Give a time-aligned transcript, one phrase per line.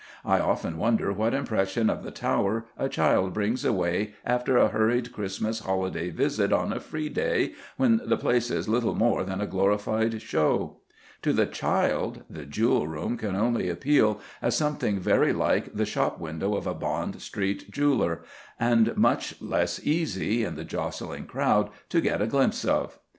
[0.25, 5.11] I often wonder what impression of the Tower a child brings away after a hurried
[5.11, 9.45] Christmas holiday visit on a "free day" when the place is little more than a
[9.45, 10.77] glorified show.
[11.21, 16.19] To the child, the Jewel room can only appeal as something very like the shop
[16.19, 18.23] window of a Bond Street jeweller,
[18.59, 22.97] and much less easy, in the jostling crowd, to get a glimpse of.